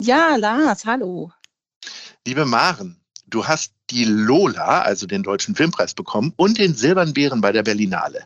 Ja, 0.00 0.36
Lars, 0.36 0.86
hallo. 0.86 1.30
Liebe 2.26 2.46
Maren, 2.46 2.98
du 3.26 3.46
hast 3.46 3.74
die 3.90 4.04
Lola, 4.04 4.80
also 4.80 5.06
den 5.06 5.22
Deutschen 5.22 5.54
Filmpreis 5.54 5.92
bekommen 5.92 6.32
und 6.36 6.56
den 6.56 6.74
Silbernen 6.74 7.12
Bären 7.12 7.42
bei 7.42 7.52
der 7.52 7.62
Berlinale. 7.62 8.24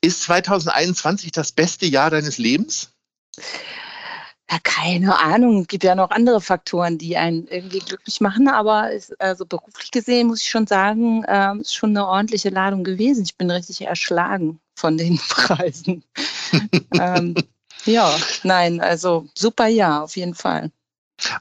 Ist 0.00 0.24
2021 0.24 1.30
das 1.30 1.52
beste 1.52 1.86
Jahr 1.86 2.10
deines 2.10 2.38
Lebens? 2.38 2.90
Ja, 4.50 4.58
keine 4.64 5.16
Ahnung. 5.18 5.62
Es 5.62 5.68
gibt 5.68 5.84
ja 5.84 5.94
noch 5.94 6.10
andere 6.10 6.40
Faktoren, 6.40 6.98
die 6.98 7.16
einen 7.16 7.46
irgendwie 7.46 7.78
glücklich 7.78 8.20
machen. 8.20 8.48
Aber 8.48 8.90
ist, 8.90 9.18
also 9.20 9.46
beruflich 9.46 9.92
gesehen 9.92 10.26
muss 10.26 10.42
ich 10.42 10.50
schon 10.50 10.66
sagen, 10.66 11.22
äh, 11.24 11.56
ist 11.60 11.76
schon 11.76 11.90
eine 11.90 12.08
ordentliche 12.08 12.50
Ladung 12.50 12.82
gewesen. 12.82 13.22
Ich 13.22 13.36
bin 13.36 13.50
richtig 13.52 13.82
erschlagen 13.82 14.58
von 14.74 14.98
den 14.98 15.18
Preisen. 15.28 16.04
ähm, 17.00 17.36
ja, 17.84 18.16
nein, 18.42 18.80
also 18.80 19.28
super 19.36 19.68
Jahr 19.68 20.02
auf 20.02 20.16
jeden 20.16 20.34
Fall. 20.34 20.72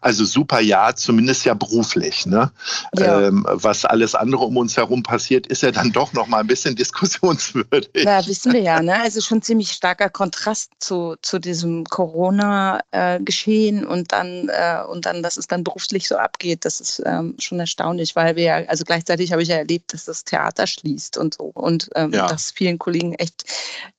Also 0.01 0.23
super 0.23 0.59
ja, 0.59 0.95
zumindest 0.95 1.45
ja 1.45 1.53
beruflich. 1.55 2.25
Ne? 2.25 2.51
Ja. 2.97 3.21
Ähm, 3.21 3.45
was 3.49 3.85
alles 3.85 4.13
andere 4.15 4.45
um 4.45 4.57
uns 4.57 4.77
herum 4.77 5.01
passiert, 5.03 5.47
ist 5.47 5.63
ja 5.63 5.71
dann 5.71 5.91
doch 5.91 6.13
noch 6.13 6.27
mal 6.27 6.39
ein 6.39 6.47
bisschen 6.47 6.75
diskussionswürdig. 6.83 8.03
Ja, 8.03 8.25
wissen 8.27 8.53
wir 8.53 8.61
ja. 8.61 8.81
Ne? 8.81 9.01
Also 9.01 9.19
schon 9.19 9.41
ziemlich 9.41 9.71
starker 9.71 10.09
Kontrast 10.09 10.71
zu, 10.79 11.15
zu 11.21 11.39
diesem 11.39 11.85
Corona-Geschehen 11.85 13.83
äh, 13.83 13.85
und 13.85 14.11
dann 14.11 14.49
äh, 14.49 14.83
und 14.87 15.05
dann, 15.05 15.23
dass 15.23 15.37
es 15.37 15.47
dann 15.47 15.63
beruflich 15.63 16.07
so 16.07 16.17
abgeht. 16.17 16.65
Das 16.65 16.79
ist 16.79 17.01
ähm, 17.05 17.35
schon 17.39 17.59
erstaunlich, 17.59 18.15
weil 18.15 18.35
wir 18.35 18.43
ja, 18.43 18.55
also 18.67 18.83
gleichzeitig 18.83 19.31
habe 19.31 19.41
ich 19.41 19.49
ja 19.49 19.57
erlebt, 19.57 19.93
dass 19.93 20.05
das 20.05 20.23
Theater 20.23 20.67
schließt 20.67 21.17
und 21.17 21.33
so 21.33 21.45
und 21.45 21.89
ähm, 21.95 22.11
ja. 22.13 22.27
dass 22.27 22.51
vielen 22.51 22.77
Kollegen 22.77 23.15
echt 23.15 23.43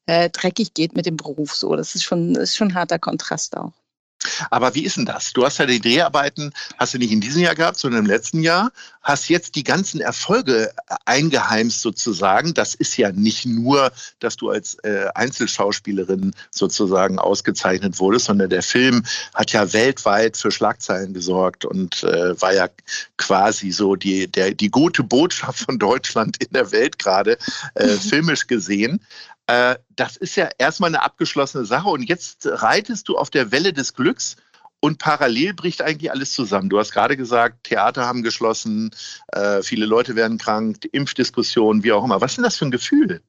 äh, 0.06 0.30
dreckig 0.30 0.74
geht 0.74 0.94
mit 0.94 1.06
dem 1.06 1.16
Beruf. 1.16 1.54
So, 1.54 1.74
das 1.74 1.94
ist 1.94 2.04
schon, 2.04 2.36
ist 2.36 2.56
schon 2.56 2.68
ein 2.68 2.74
harter 2.74 2.98
Kontrast 2.98 3.56
auch. 3.56 3.72
Aber 4.50 4.74
wie 4.74 4.84
ist 4.84 4.96
denn 4.96 5.06
das? 5.06 5.32
Du 5.32 5.44
hast 5.44 5.58
ja 5.58 5.66
die 5.66 5.80
Dreharbeiten, 5.80 6.52
hast 6.78 6.94
du 6.94 6.98
nicht 6.98 7.12
in 7.12 7.20
diesem 7.20 7.42
Jahr 7.42 7.54
gehabt, 7.54 7.78
sondern 7.78 8.00
im 8.00 8.06
letzten 8.06 8.42
Jahr, 8.42 8.72
hast 9.04 9.28
jetzt 9.28 9.54
die 9.54 9.64
ganzen 9.64 10.00
Erfolge 10.00 10.72
eingeheimst 11.04 11.82
sozusagen. 11.82 12.54
Das 12.54 12.74
ist 12.74 12.96
ja 12.96 13.12
nicht 13.12 13.44
nur, 13.44 13.92
dass 14.18 14.36
du 14.36 14.48
als 14.50 14.76
äh, 14.82 15.08
Einzelschauspielerin 15.14 16.34
sozusagen 16.50 17.18
ausgezeichnet 17.18 18.00
wurdest, 18.00 18.24
sondern 18.24 18.48
der 18.48 18.62
Film 18.62 19.04
hat 19.34 19.52
ja 19.52 19.72
weltweit 19.74 20.38
für 20.38 20.50
Schlagzeilen 20.50 21.12
gesorgt 21.12 21.66
und 21.66 22.02
äh, 22.02 22.40
war 22.40 22.54
ja 22.54 22.68
quasi 23.18 23.70
so 23.70 23.94
die, 23.94 24.26
der, 24.26 24.54
die 24.54 24.70
gute 24.70 25.02
Botschaft 25.02 25.60
von 25.60 25.78
Deutschland 25.78 26.42
in 26.42 26.48
der 26.52 26.72
Welt 26.72 26.98
gerade, 26.98 27.36
äh, 27.74 27.88
filmisch 27.88 28.46
gesehen. 28.46 29.00
Äh, 29.46 29.76
das 29.96 30.16
ist 30.16 30.36
ja 30.36 30.48
erstmal 30.56 30.88
eine 30.88 31.02
abgeschlossene 31.02 31.66
Sache 31.66 31.88
und 31.88 32.02
jetzt 32.08 32.46
reitest 32.46 33.08
du 33.08 33.18
auf 33.18 33.28
der 33.28 33.52
Welle 33.52 33.74
des 33.74 33.92
Glücks 33.92 34.36
und 34.84 34.98
parallel 34.98 35.54
bricht 35.54 35.80
eigentlich 35.80 36.10
alles 36.10 36.34
zusammen. 36.34 36.68
Du 36.68 36.78
hast 36.78 36.92
gerade 36.92 37.16
gesagt, 37.16 37.64
Theater 37.64 38.04
haben 38.04 38.22
geschlossen, 38.22 38.90
äh, 39.28 39.62
viele 39.62 39.86
Leute 39.86 40.14
werden 40.14 40.36
krank, 40.36 40.86
Impfdiskussionen, 40.92 41.82
wie 41.84 41.92
auch 41.92 42.04
immer. 42.04 42.20
Was 42.20 42.32
ist 42.32 42.36
denn 42.36 42.44
das 42.44 42.58
für 42.58 42.66
ein 42.66 42.70
Gefühl? 42.70 43.22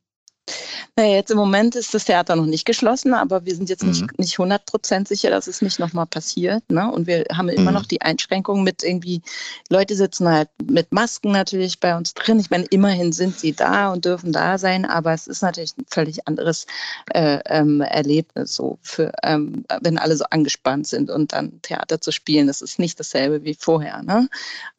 Naja, 0.95 1.16
jetzt 1.16 1.31
im 1.31 1.38
Moment 1.38 1.75
ist 1.75 1.94
das 1.94 2.06
Theater 2.06 2.35
noch 2.35 2.45
nicht 2.45 2.66
geschlossen, 2.66 3.13
aber 3.13 3.45
wir 3.45 3.56
sind 3.56 3.69
jetzt 3.69 3.83
mhm. 3.83 3.89
nicht, 3.89 4.19
nicht 4.19 4.38
100% 4.38 5.07
sicher, 5.07 5.29
dass 5.29 5.47
es 5.47 5.61
nicht 5.61 5.79
nochmal 5.79 6.06
passiert. 6.06 6.63
Ne? 6.69 6.89
Und 6.89 7.07
wir 7.07 7.25
haben 7.33 7.50
immer 7.50 7.72
mhm. 7.72 7.78
noch 7.78 7.85
die 7.85 8.01
Einschränkungen 8.01 8.63
mit 8.63 8.83
irgendwie, 8.83 9.22
Leute 9.69 9.95
sitzen 9.95 10.29
halt 10.29 10.50
mit 10.63 10.91
Masken 10.91 11.31
natürlich 11.31 11.79
bei 11.79 11.97
uns 11.97 12.13
drin. 12.13 12.39
Ich 12.39 12.50
meine, 12.50 12.66
immerhin 12.66 13.11
sind 13.11 13.38
sie 13.38 13.53
da 13.53 13.91
und 13.91 14.06
dürfen 14.06 14.31
da 14.31 14.57
sein, 14.57 14.85
aber 14.85 15.13
es 15.13 15.28
ist 15.28 15.41
natürlich 15.41 15.75
ein 15.78 15.85
völlig 15.89 16.28
anderes 16.28 16.67
äh, 17.13 17.39
ähm, 17.47 17.81
Erlebnis, 17.81 18.56
so 18.56 18.77
für, 18.81 19.12
ähm, 19.23 19.66
wenn 19.81 19.97
alle 19.97 20.16
so 20.16 20.25
angespannt 20.29 20.88
sind 20.88 21.09
und 21.09 21.33
dann 21.33 21.62
Theater 21.63 22.00
zu 22.00 22.12
spielen. 22.12 22.47
Das 22.47 22.62
ist 22.62 22.79
nicht 22.79 23.00
dasselbe 23.00 23.44
wie 23.44 23.56
vorher. 23.56 24.03
Ne? 24.03 24.29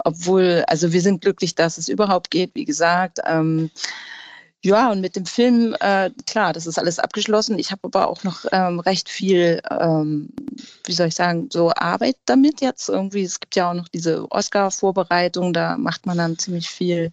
Obwohl, 0.05 0.65
also 0.69 0.93
wir 0.93 1.03
sind 1.03 1.21
glücklich, 1.21 1.57
dass 1.57 1.77
es 1.77 1.89
überhaupt 1.89 2.31
geht, 2.31 2.53
wie 2.55 2.65
gesagt. 2.65 3.19
Ähm, 3.27 3.71
ja, 4.65 4.91
und 4.91 5.01
mit 5.01 5.17
dem 5.17 5.27
Film, 5.27 5.77
äh, 5.81 6.11
klar, 6.27 6.53
das 6.53 6.67
ist 6.67 6.79
alles 6.79 6.99
abgeschlossen. 6.99 7.59
Ich 7.59 7.71
habe 7.71 7.83
aber 7.85 8.09
auch 8.09 8.25
noch 8.25 8.45
ähm, 8.53 8.81
recht 8.81 9.09
viel, 9.09 9.61
ähm, 9.71 10.31
wie 10.87 10.93
soll 10.93 11.09
ich 11.09 11.15
sagen, 11.15 11.49
so 11.53 11.73
Arbeit 11.75 12.17
damit 12.27 12.61
jetzt 12.61 12.89
irgendwie. 12.89 13.23
Es 13.23 13.41
gibt 13.41 13.57
ja 13.57 13.71
auch 13.71 13.75
noch 13.75 13.89
diese 13.89 14.31
Oscar-Vorbereitung, 14.31 15.53
da 15.53 15.77
macht 15.77 16.07
man 16.07 16.19
dann 16.19 16.39
ziemlich 16.39 16.69
viel 16.69 17.11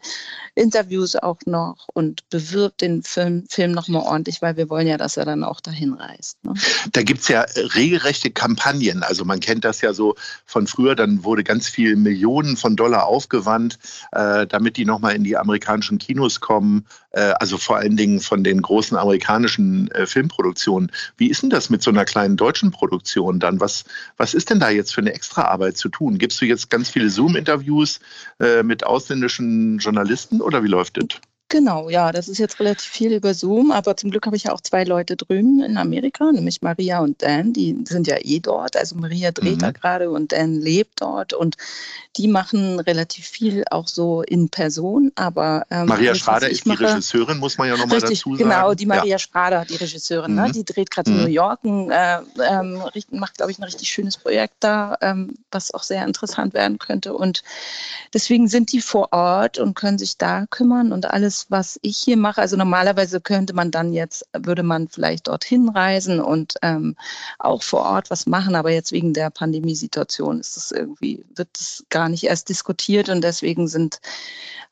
Interviews 0.56 1.16
auch 1.16 1.40
noch 1.46 1.88
und 1.94 2.28
bewirbt 2.30 2.82
den 2.82 3.04
Film, 3.04 3.46
Film 3.50 3.72
nochmal 3.72 4.04
ordentlich, 4.04 4.42
weil 4.42 4.58
wir 4.58 4.70
wollen 4.70 4.88
ja, 4.88 4.98
dass 4.98 5.18
er 5.18 5.26
dann 5.26 5.44
auch 5.44 5.60
dahin 5.62 5.94
reist. 5.94 6.44
Ne? 6.44 6.54
Da 6.92 7.04
gibt 7.04 7.22
es 7.22 7.28
ja 7.28 7.46
regelrechte 7.76 8.32
Kampagnen. 8.32 9.04
Also 9.04 9.26
man 9.26 9.40
kennt 9.40 9.66
das 9.66 9.82
ja 9.82 9.94
so 9.94 10.16
von 10.46 10.68
früher, 10.68 10.96
dann 10.96 11.24
wurde 11.24 11.44
ganz 11.44 11.68
viel 11.68 11.96
Millionen 11.96 12.58
von 12.58 12.76
Dollar 12.76 13.06
aufgewandt, 13.06 13.80
äh, 14.12 14.46
damit 14.48 14.78
die 14.78 14.86
nochmal 14.86 15.16
in 15.16 15.24
die 15.24 15.38
amerikanischen 15.38 15.98
Kinos 15.98 16.40
kommen. 16.40 16.86
Äh, 17.12 17.34
also 17.40 17.58
vor 17.58 17.78
allen 17.78 17.98
Dingen 17.98 18.20
von 18.20 18.44
den 18.44 18.62
großen 18.62 18.98
amerikanischen 18.98 19.90
äh, 19.92 20.06
Filmproduktionen. 20.06 20.92
Wie 21.18 21.30
ist 21.30 21.42
denn 21.42 21.50
das 21.50 21.70
mit 21.70 21.82
so 21.82 21.92
einer 21.92 22.06
kleinen 22.06 22.38
deutschen 22.38 22.72
Produktion 22.72 23.40
dann? 23.40 23.60
Was, 23.64 23.86
was 24.18 24.34
ist 24.34 24.50
denn 24.50 24.60
da 24.60 24.70
jetzt 24.70 24.94
für 24.94 25.00
eine 25.00 25.14
Extraarbeit 25.14 25.78
zu 25.78 25.88
tun? 25.88 26.18
Gibst 26.18 26.42
du 26.42 26.46
jetzt 26.46 26.70
ganz 26.70 26.90
viele 26.90 27.10
Zoom-Interviews 27.10 28.02
äh, 28.42 28.62
mit 28.62 28.86
ausländischen 28.86 29.78
Journalisten 29.80 30.42
oder 30.42 30.64
wie 30.64 30.68
läuft 30.68 30.98
das? 30.98 31.22
Genau, 31.54 31.88
ja, 31.88 32.12
das 32.12 32.30
ist 32.30 32.40
jetzt 32.40 32.60
relativ 32.60 32.90
viel 32.90 33.14
über 33.14 33.36
Zoom, 33.36 33.72
aber 33.72 33.96
zum 33.96 34.10
Glück 34.10 34.26
habe 34.26 34.36
ich 34.36 34.46
ja 34.46 34.54
auch 34.54 34.62
zwei 34.62 34.86
Leute 34.86 35.16
drüben 35.16 35.62
in 35.62 35.78
Amerika, 35.78 36.32
nämlich 36.32 36.64
Maria 36.64 37.02
und 37.02 37.22
Dan, 37.22 37.54
die 37.54 37.78
sind 37.88 38.08
ja 38.08 38.18
eh 38.20 38.40
dort. 38.40 38.76
Also 38.76 38.96
Maria 38.96 39.30
dreht 39.30 39.58
mhm. 39.58 39.60
da 39.60 39.70
gerade 39.72 40.10
und 40.10 40.32
Dan 40.32 40.60
lebt 40.60 41.00
dort 41.00 41.32
und 41.34 41.58
die 42.18 42.28
machen 42.28 42.80
relativ 42.80 43.28
viel 43.28 43.66
auch 43.70 43.88
so 43.88 44.24
in 44.24 44.50
Person. 44.50 45.12
Aber 45.14 45.68
ähm, 45.70 45.86
Maria 45.86 46.16
Schrader 46.16 46.50
ist 46.50 46.66
mache, 46.66 46.80
die 46.80 46.86
Regisseurin, 46.86 47.38
muss 47.38 47.60
man 47.60 47.68
ja 47.68 47.78
nochmal 47.78 48.02
dazu 48.02 48.16
sagen. 48.16 48.38
Genau, 48.38 48.74
die 48.74 48.88
Maria 48.88 49.12
ja. 49.12 49.20
Schrader, 49.20 49.66
die 49.66 49.76
Regisseurin, 49.76 50.34
ne? 50.34 50.42
mhm. 50.42 50.48
ne? 50.48 50.54
die 50.54 50.66
dreht 50.66 50.90
gerade 50.90 51.12
mhm. 51.12 51.18
in 51.18 51.24
New 51.24 51.30
York, 51.30 51.64
ein, 51.64 51.92
äh, 51.92 52.20
ähm, 52.50 52.82
macht, 53.12 53.38
glaube 53.38 53.52
ich, 53.52 53.60
ein 53.60 53.64
richtig 53.64 53.90
schönes 53.90 54.18
Projekt 54.18 54.56
da, 54.60 54.98
ähm, 55.02 55.36
was 55.52 55.72
auch 55.72 55.84
sehr 55.84 56.04
interessant 56.04 56.56
werden 56.56 56.80
könnte. 56.80 57.14
Und 57.14 57.44
deswegen 58.12 58.48
sind 58.48 58.72
die 58.72 58.82
vor 58.82 59.14
Ort 59.14 59.60
und 59.60 59.76
können 59.76 60.00
sich 60.00 60.18
da 60.18 60.48
kümmern 60.50 60.92
und 60.92 61.06
alles 61.12 61.43
was 61.50 61.80
ich 61.82 61.98
hier 61.98 62.18
mache. 62.18 62.42
Also 62.42 62.58
normalerweise 62.58 63.22
könnte 63.22 63.54
man 63.54 63.72
dann 63.72 63.94
jetzt, 63.94 64.26
würde 64.38 64.64
man 64.64 64.88
vielleicht 64.88 65.28
dorthin 65.28 65.70
reisen 65.70 66.20
und 66.20 66.56
ähm, 66.62 66.96
auch 67.40 67.64
vor 67.64 67.82
Ort 67.82 68.10
was 68.10 68.26
machen, 68.26 68.56
aber 68.56 68.72
jetzt 68.72 68.92
wegen 68.92 69.14
der 69.14 69.30
Pandemiesituation 69.30 70.40
ist 70.40 70.58
das 70.58 70.72
irgendwie, 70.72 71.26
wird 71.36 71.50
das 71.54 71.86
gar 71.90 72.10
nicht 72.10 72.24
erst 72.24 72.50
diskutiert 72.50 73.10
und 73.10 73.24
deswegen 73.24 73.68
sind 73.68 74.00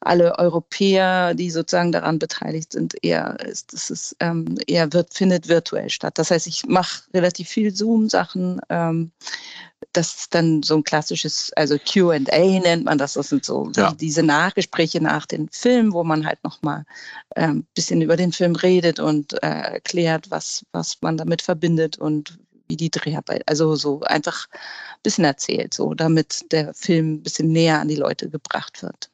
alle 0.02 0.38
Europäer, 0.40 1.36
die 1.36 1.52
sozusagen 1.52 1.92
daran 1.92 2.18
beteiligt 2.18 2.72
sind, 2.72 2.96
eher, 3.04 3.40
ist, 3.42 3.72
das 3.72 3.90
ist, 3.92 4.16
ähm, 4.20 4.58
eher 4.66 4.92
wird, 4.94 5.14
findet 5.14 5.48
virtuell 5.48 5.90
statt. 5.90 6.18
Das 6.18 6.32
heißt, 6.32 6.48
ich 6.48 6.66
mache 6.66 7.04
relativ 7.14 7.48
viel 7.50 7.74
Zoom-Sachen. 7.74 8.62
Ähm, 8.70 9.12
das 9.94 10.16
ist 10.16 10.36
dann 10.36 10.64
so 10.64 10.76
ein 10.76 10.84
klassisches, 10.84 11.52
also 11.56 11.78
QA 11.78 12.20
nennt 12.20 12.86
man 12.86 12.98
das. 12.98 13.14
Das 13.14 13.30
sind 13.30 13.44
so 13.44 13.72
ja. 13.76 13.92
diese 13.94 14.24
Nachgespräche 14.24 15.02
nach 15.02 15.26
den 15.26 15.50
Filmen, 15.50 15.94
wo 15.94 16.04
man 16.04 16.26
halt 16.26 16.44
nochmal 16.44 16.86
ein 17.36 17.50
ähm, 17.50 17.66
bisschen 17.76 18.02
über 18.02 18.16
den 18.16 18.32
Film 18.32 18.56
redet 18.56 19.00
und 19.00 19.34
äh, 19.44 19.74
erklärt, 19.74 20.32
was, 20.32 20.66
was 20.72 20.98
man 21.02 21.18
damit 21.18 21.42
verbindet 21.42 21.98
und 21.98 22.38
wie 22.68 22.78
die 22.78 22.90
Dreharbeit, 22.90 23.48
also 23.48 23.76
so 23.76 24.00
einfach 24.02 24.48
ein 24.52 25.04
bisschen 25.04 25.26
erzählt, 25.26 25.74
so 25.74 25.94
damit 25.94 26.52
der 26.54 26.74
Film 26.74 27.16
ein 27.16 27.24
bisschen 27.24 27.50
näher 27.50 27.82
an 27.82 27.90
die 27.90 27.96
Leute 27.96 28.30
gebracht 28.30 28.82
wird. 28.82 29.10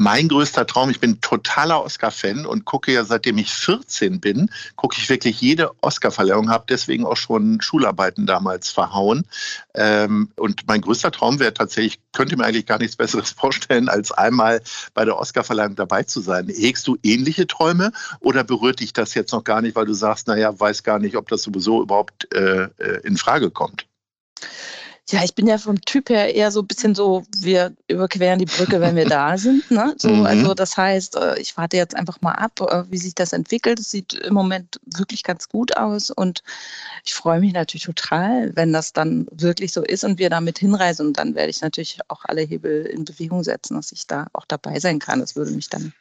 Mein 0.00 0.28
größter 0.28 0.64
Traum, 0.64 0.90
ich 0.90 1.00
bin 1.00 1.20
totaler 1.20 1.82
Oscar-Fan 1.82 2.46
und 2.46 2.64
gucke 2.64 2.92
ja 2.92 3.02
seitdem 3.02 3.36
ich 3.36 3.52
14 3.52 4.20
bin, 4.20 4.48
gucke 4.76 4.96
ich 4.96 5.08
wirklich 5.08 5.40
jede 5.40 5.72
Oscar-Verleihung, 5.80 6.50
habe 6.50 6.66
deswegen 6.68 7.04
auch 7.04 7.16
schon 7.16 7.60
Schularbeiten 7.60 8.24
damals 8.24 8.70
verhauen. 8.70 9.26
Ähm, 9.74 10.30
und 10.36 10.68
mein 10.68 10.82
größter 10.82 11.10
Traum 11.10 11.40
wäre 11.40 11.52
tatsächlich, 11.52 11.98
könnte 12.12 12.36
mir 12.36 12.44
eigentlich 12.44 12.66
gar 12.66 12.78
nichts 12.78 12.94
Besseres 12.94 13.30
vorstellen, 13.36 13.88
als 13.88 14.12
einmal 14.12 14.62
bei 14.94 15.04
der 15.04 15.18
Oscar-Verleihung 15.18 15.74
dabei 15.74 16.04
zu 16.04 16.20
sein. 16.20 16.46
Hegst 16.48 16.86
du 16.86 16.96
ähnliche 17.02 17.48
Träume 17.48 17.90
oder 18.20 18.44
berührt 18.44 18.78
dich 18.78 18.92
das 18.92 19.14
jetzt 19.14 19.32
noch 19.32 19.42
gar 19.42 19.62
nicht, 19.62 19.74
weil 19.74 19.86
du 19.86 19.94
sagst, 19.94 20.28
naja, 20.28 20.58
weiß 20.58 20.84
gar 20.84 21.00
nicht, 21.00 21.16
ob 21.16 21.28
das 21.28 21.42
sowieso 21.42 21.82
überhaupt 21.82 22.32
äh, 22.32 22.68
äh 22.78 23.00
in 23.02 23.16
Frage 23.16 23.50
kommt? 23.50 23.88
Ja, 25.10 25.24
ich 25.24 25.34
bin 25.34 25.46
ja 25.46 25.56
vom 25.56 25.80
Typ 25.80 26.10
her 26.10 26.34
eher 26.34 26.50
so 26.50 26.60
ein 26.60 26.66
bisschen 26.66 26.94
so, 26.94 27.24
wir 27.38 27.74
überqueren 27.86 28.38
die 28.38 28.44
Brücke, 28.44 28.78
wenn 28.80 28.94
wir 28.94 29.06
da 29.06 29.38
sind. 29.38 29.70
Ne? 29.70 29.94
So, 29.98 30.10
mhm. 30.10 30.26
Also 30.26 30.54
das 30.54 30.76
heißt, 30.76 31.16
äh, 31.16 31.38
ich 31.40 31.56
warte 31.56 31.76
jetzt 31.76 31.96
einfach 31.96 32.20
mal 32.20 32.32
ab, 32.32 32.60
äh, 32.60 32.84
wie 32.90 32.98
sich 32.98 33.14
das 33.14 33.32
entwickelt. 33.32 33.80
Es 33.80 33.90
sieht 33.90 34.12
im 34.12 34.34
Moment 34.34 34.78
wirklich 34.84 35.22
ganz 35.22 35.48
gut 35.48 35.76
aus 35.76 36.10
und 36.10 36.42
ich 37.04 37.14
freue 37.14 37.40
mich 37.40 37.52
natürlich 37.52 37.84
total, 37.84 38.54
wenn 38.54 38.72
das 38.72 38.92
dann 38.92 39.26
wirklich 39.30 39.72
so 39.72 39.82
ist 39.82 40.04
und 40.04 40.18
wir 40.18 40.30
damit 40.30 40.58
hinreisen. 40.58 41.08
Und 41.08 41.18
dann 41.18 41.34
werde 41.34 41.50
ich 41.50 41.62
natürlich 41.62 41.98
auch 42.08 42.24
alle 42.24 42.42
Hebel 42.42 42.84
in 42.84 43.04
Bewegung 43.04 43.42
setzen, 43.42 43.76
dass 43.76 43.92
ich 43.92 44.06
da 44.06 44.26
auch 44.34 44.44
dabei 44.46 44.78
sein 44.78 44.98
kann. 44.98 45.20
Das 45.20 45.34
würde 45.34 45.52
mich 45.52 45.68
dann 45.68 45.92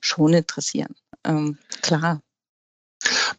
schon 0.00 0.32
interessieren. 0.32 0.94
Ähm, 1.24 1.58
klar. 1.82 2.22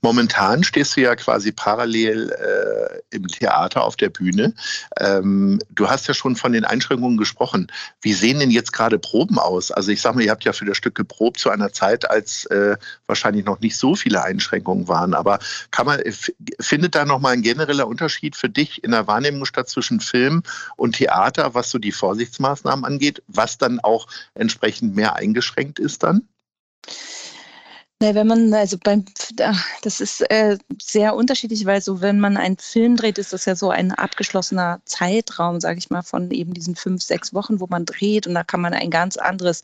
Momentan 0.03 0.65
stehst 0.65 0.97
du 0.97 1.01
ja 1.01 1.15
quasi 1.15 1.53
parallel 1.53 2.29
äh, 2.29 3.15
im 3.15 3.25
Theater 3.25 3.85
auf 3.85 3.95
der 3.95 4.09
Bühne. 4.09 4.53
Ähm, 4.99 5.59
du 5.69 5.89
hast 5.89 6.09
ja 6.09 6.13
schon 6.13 6.35
von 6.35 6.51
den 6.51 6.65
Einschränkungen 6.65 7.17
gesprochen. 7.17 7.71
Wie 8.01 8.11
sehen 8.11 8.39
denn 8.39 8.51
jetzt 8.51 8.73
gerade 8.73 8.99
Proben 8.99 9.39
aus? 9.39 9.71
Also 9.71 9.91
ich 9.91 10.01
sage 10.01 10.17
mal, 10.17 10.23
ihr 10.25 10.31
habt 10.31 10.43
ja 10.43 10.51
für 10.51 10.65
das 10.65 10.75
Stück 10.75 10.95
geprobt 10.95 11.39
zu 11.39 11.49
einer 11.49 11.71
Zeit, 11.71 12.09
als 12.11 12.45
äh, 12.47 12.75
wahrscheinlich 13.07 13.45
noch 13.45 13.61
nicht 13.61 13.77
so 13.77 13.95
viele 13.95 14.21
Einschränkungen 14.21 14.89
waren. 14.89 15.13
Aber 15.13 15.39
kann 15.71 15.85
man, 15.85 16.01
findet 16.59 16.95
da 16.95 17.05
nochmal 17.05 17.31
ein 17.31 17.41
genereller 17.41 17.87
Unterschied 17.87 18.35
für 18.35 18.49
dich 18.49 18.83
in 18.83 18.91
der 18.91 19.07
Wahrnehmung 19.07 19.45
statt 19.45 19.69
zwischen 19.69 20.01
Film 20.01 20.43
und 20.75 20.97
Theater, 20.97 21.53
was 21.53 21.69
so 21.69 21.77
die 21.77 21.93
Vorsichtsmaßnahmen 21.93 22.83
angeht, 22.83 23.23
was 23.27 23.57
dann 23.57 23.79
auch 23.79 24.07
entsprechend 24.35 24.97
mehr 24.97 25.15
eingeschränkt 25.15 25.79
ist 25.79 26.03
dann? 26.03 26.27
Wenn 27.99 28.27
man, 28.27 28.53
also 28.53 28.77
beim, 28.83 29.05
das 29.81 30.01
ist 30.01 30.29
äh, 30.29 30.57
sehr 30.81 31.15
unterschiedlich, 31.15 31.65
weil 31.65 31.81
so, 31.81 32.01
wenn 32.01 32.19
man 32.19 32.35
einen 32.35 32.57
Film 32.57 32.97
dreht, 32.97 33.17
ist 33.17 33.31
das 33.31 33.45
ja 33.45 33.55
so 33.55 33.69
ein 33.69 33.93
abgeschlossener 33.93 34.81
Zeitraum, 34.83 35.61
sage 35.61 35.79
ich 35.79 35.89
mal, 35.89 36.01
von 36.01 36.29
eben 36.31 36.53
diesen 36.53 36.75
fünf, 36.75 37.01
sechs 37.01 37.33
Wochen, 37.33 37.61
wo 37.61 37.67
man 37.69 37.85
dreht 37.85 38.27
und 38.27 38.33
da 38.33 38.43
kann 38.43 38.59
man 38.59 38.73
ein 38.73 38.89
ganz 38.89 39.15
anderes 39.15 39.61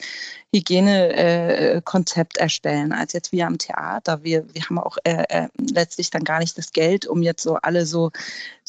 Hygienekonzept 0.53 2.37
äh, 2.37 2.41
erstellen 2.41 2.93
als 2.93 3.11
jetzt 3.11 3.33
wir 3.33 3.45
am 3.45 3.57
Theater. 3.57 4.23
Wir, 4.23 4.45
wir 4.53 4.61
haben 4.63 4.79
auch 4.79 4.97
äh, 5.03 5.25
äh, 5.27 5.47
letztlich 5.57 6.09
dann 6.09 6.23
gar 6.23 6.39
nicht 6.39 6.57
das 6.57 6.71
Geld, 6.71 7.05
um 7.07 7.21
jetzt 7.21 7.43
so 7.43 7.55
alle 7.55 7.85
so 7.85 8.11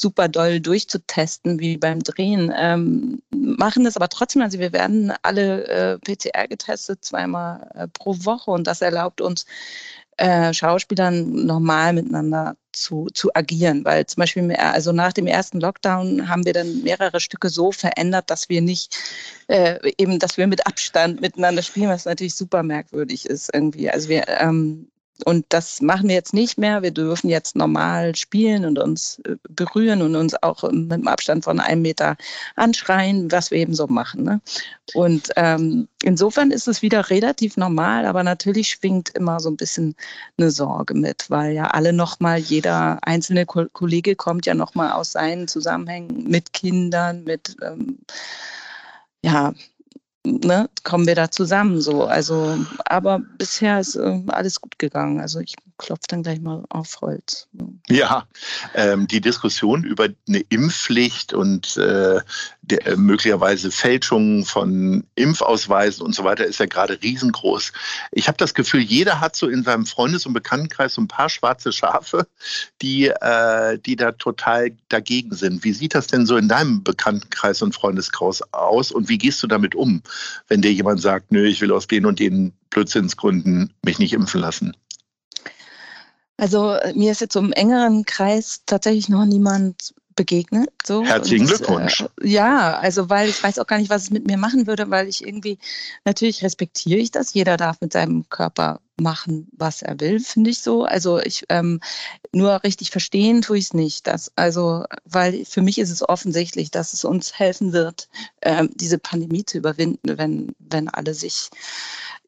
super 0.01 0.29
doll 0.29 0.61
durchzutesten 0.61 1.61
wie 1.61 1.77
beim 1.77 2.03
Drehen. 2.03 2.53
Ähm, 2.57 3.23
machen 3.31 3.85
das 3.85 3.97
aber 3.97 4.09
trotzdem, 4.09 4.43
also 4.43 4.59
wir 4.59 4.73
werden 4.73 5.13
alle 5.23 5.67
äh, 5.67 5.99
PCR 5.99 6.49
getestet, 6.49 7.05
zweimal 7.05 7.71
äh, 7.75 7.89
pro 7.89 8.15
Woche 8.25 8.51
und 8.51 8.67
das 8.67 8.83
erlaubt 8.83 9.21
uns, 9.21 9.47
äh, 10.21 10.53
Schauspielern 10.53 11.47
normal 11.47 11.95
miteinander 11.95 12.55
zu, 12.73 13.09
zu 13.15 13.31
agieren. 13.35 13.85
Weil 13.87 14.05
zum 14.05 14.21
Beispiel, 14.21 14.55
also 14.55 14.93
nach 14.93 15.15
dem 15.15 15.27
ersten 15.27 15.61
Lockdown 15.61 16.29
haben 16.29 16.45
wir 16.45 16.53
dann 16.53 16.83
mehrere 16.83 17.21
Stücke 17.21 17.49
so 17.49 17.73
verändert, 17.73 18.29
dass 18.29 18.51
wir 18.51 18.61
nicht 18.61 18.95
äh, 19.49 19.79
eben, 19.97 20.19
dass 20.19 20.37
wir 20.37 20.47
mit 20.47 20.67
Abstand 20.67 21.23
miteinander 21.23 21.63
spielen, 21.63 21.89
was 21.89 22.05
natürlich 22.05 22.35
super 22.35 22.63
merkwürdig 22.63 23.25
ist 23.27 23.49
irgendwie. 23.55 23.91
Also 23.91 24.11
wir 24.11 24.29
ähm, 24.29 24.91
und 25.25 25.47
das 25.49 25.81
machen 25.81 26.09
wir 26.09 26.15
jetzt 26.15 26.35
nicht 26.35 26.59
mehr. 26.59 26.83
Wir 26.83 26.91
dürfen 26.91 27.29
jetzt 27.29 27.57
normal 27.57 28.15
spielen 28.17 28.65
und 28.65 28.79
uns 28.79 29.21
äh, 29.25 29.37
berühren 29.49 30.03
und 30.03 30.17
uns 30.17 30.41
auch 30.43 30.63
mit 30.71 30.93
einem 30.93 31.09
Abstand 31.09 31.45
von 31.45 31.61
einem 31.61 31.83
Meter 31.83 32.17
anschreien, 32.57 33.31
was 33.31 33.51
wir 33.51 33.59
eben 33.59 33.75
so 33.75 33.87
machen. 33.87 34.25
Ne? 34.25 34.41
Und 34.95 35.31
ähm, 35.37 35.89
insofern 36.03 36.51
ist 36.51 36.69
es 36.69 36.83
wieder 36.83 37.11
relativ 37.11 37.57
normal, 37.57 38.07
aber 38.07 38.23
natürlich 38.23 38.69
schwingt 38.69 39.11
immer 39.11 39.41
so 39.41 39.49
ein 39.51 39.57
bisschen 39.57 39.95
eine 40.39 40.51
Sorge 40.51 40.95
mit, 40.95 41.31
weil 41.31 41.53
ja 41.53 41.69
alle 41.69 41.93
nochmal, 41.93 42.39
jeder 42.39 42.99
einzelne 43.03 43.47
Ko 43.47 43.67
Kollege 43.73 44.17
kommt 44.17 44.47
ja 44.47 44.55
nochmal 44.55 44.93
aus 44.93 45.13
seinen 45.13 45.49
Zusammenhängen 45.49 46.25
mit 46.29 46.53
Kindern, 46.53 47.25
mit 47.25 47.57
ähm, 47.63 47.99
ja, 49.23 49.53
ne, 50.25 50.69
kommen 50.85 51.07
wir 51.07 51.15
da 51.15 51.31
zusammen 51.31 51.81
so. 51.81 52.05
Also, 52.05 52.59
aber 52.85 53.21
bisher 53.39 53.81
ist 53.81 53.97
äh, 53.97 54.23
alles 54.29 54.61
gut 54.61 54.79
gegangen. 54.79 55.21
Also 55.21 55.41
ich 55.41 55.55
klopfe 55.79 56.05
dann 56.09 56.23
gleich 56.23 56.41
mal 56.41 56.65
auf 56.69 57.01
Holz. 57.01 57.49
Ja, 57.89 58.27
ähm, 58.75 59.07
die 59.07 59.21
Diskussion 59.21 59.85
über 59.85 60.09
eine 60.29 60.41
Impfpflicht 60.49 61.33
und 61.33 61.77
äh, 61.77 62.21
der, 62.71 62.87
äh, 62.87 62.97
möglicherweise 62.97 63.71
Fälschungen 63.71 64.45
von 64.45 65.05
Impfausweisen 65.15 66.05
und 66.05 66.15
so 66.15 66.25
weiter 66.25 66.45
ist 66.45 66.61
ja 66.61 66.67
gerade 66.67 66.99
riesengroß. 67.03 67.73
Ich 68.13 68.29
habe 68.29 68.39
das 68.39 68.55
Gefühl, 68.55 68.81
jeder 68.81 69.21
hat 69.21 69.37
so 69.37 69.49
in 69.49 69.63
seinem 69.63 69.87
Freundes- 69.87 70.27
und 70.27 70.33
Bekanntenkreis 70.33 70.95
so 70.95 71.03
ein 71.03 71.09
paar 71.09 71.29
schwarze 71.29 71.73
Schafe, 71.73 72.27
die, 72.83 73.09
äh, 73.09 73.79
die 73.79 73.97
da 73.97 74.13
total 74.13 74.71
dagegen 74.89 75.35
sind. 75.35 75.65
Wie 75.65 75.73
sieht 75.73 75.95
das 75.95 76.07
denn 76.07 76.27
so 76.27 76.37
in 76.37 76.49
deinem 76.49 76.83
Bekanntenkreis 76.83 77.63
und 77.63 77.75
Freundeskreis 77.75 78.43
aus 78.53 78.93
und 78.93 79.09
wie 79.09 79.19
gehst 79.19 79.43
du 79.43 79.47
damit 79.47 79.75
um, 79.75 80.03
wenn 80.49 80.63
dir 80.63 80.73
jemand 80.73 81.01
sagt, 81.01 81.33
nö, 81.33 81.47
ich 81.47 81.61
will 81.61 81.73
aus 81.73 81.87
den 81.87 82.07
und 82.07 82.19
den 82.19 82.53
Blödsinnsgründen 82.71 83.73
mich 83.83 83.99
nicht 83.99 84.13
impfen 84.13 84.41
lassen? 84.41 84.77
Also 86.41 86.79
mir 86.95 87.13
ist 87.13 87.21
jetzt 87.21 87.37
im 87.37 87.53
engeren 87.53 88.07
Kreis 88.07 88.63
tatsächlich 88.65 89.11
noch 89.11 89.27
niemand 89.27 89.93
begegnet. 90.17 90.71
So. 90.85 91.05
Herzlichen 91.05 91.47
und, 91.47 91.57
Glückwunsch. 91.57 92.05
Äh, 92.23 92.29
ja, 92.29 92.79
also 92.79 93.09
weil 93.11 93.29
ich 93.29 93.43
weiß 93.43 93.59
auch 93.59 93.67
gar 93.67 93.79
nicht, 93.79 93.91
was 93.91 94.05
es 94.05 94.11
mit 94.11 94.27
mir 94.27 94.37
machen 94.37 94.67
würde, 94.67 94.91
weil 94.91 95.09
ich 95.09 95.27
irgendwie, 95.27 95.59
natürlich 96.05 96.43
respektiere 96.43 96.99
ich 96.99 97.11
das. 97.11 97.35
Jeder 97.35 97.57
darf 97.57 97.81
mit 97.81 97.93
seinem 97.93 98.29
Körper 98.29 98.81
machen, 99.01 99.49
was 99.57 99.83
er 99.83 99.99
will, 100.01 100.21
finde 100.21 100.51
ich 100.51 100.61
so. 100.61 100.85
Also 100.85 101.19
ich 101.19 101.45
ähm, 101.49 101.81
nur 102.33 102.63
richtig 102.63 102.91
verstehen 102.91 103.43
tue 103.43 103.59
ich 103.59 103.65
es 103.67 103.75
nicht. 103.75 104.07
Dass, 104.07 104.33
also, 104.37 104.85
weil 105.05 105.45
für 105.45 105.63
mich 105.63 105.79
ist 105.79 105.91
es 105.91 106.09
offensichtlich, 106.09 106.71
dass 106.71 106.93
es 106.93 107.05
uns 107.05 107.39
helfen 107.39 107.73
wird, 107.73 108.09
ähm, 108.43 108.71
diese 108.75 108.99
Pandemie 108.99 109.45
zu 109.45 109.59
überwinden, 109.59 110.19
wenn, 110.19 110.55
wenn 110.59 110.89
alle 110.89 111.15
sich 111.15 111.51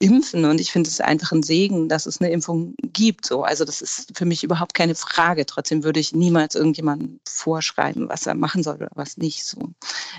impfen. 0.03 0.45
Und 0.45 0.61
ich 0.61 0.73
finde 0.73 0.91
es 0.91 1.01
einfach 1.01 1.33
ein 1.33 1.43
Segen, 1.43 1.89
dass 1.89 2.07
es 2.07 2.21
eine 2.21 2.31
Impfung 2.31 2.75
gibt. 2.93 3.27
So. 3.27 3.45
Also 3.45 3.65
das 3.65 3.81
ist 3.81 4.17
für 4.17 4.25
mich 4.25 4.43
überhaupt 4.43 4.75
keine 4.75 4.95
Frage. 4.95 5.47
Trotzdem 5.47 5.85
würde 5.85 6.01
ich 6.01 6.13
niemals 6.13 6.55
irgendjemandem 6.55 7.21
vorschreiben, 7.25 8.09
was 8.09 8.27
er 8.27 8.35
machen 8.35 8.63
soll 8.63 8.77
oder 8.77 8.91
was 8.95 9.17
nicht. 9.17 9.45
So. 9.45 9.73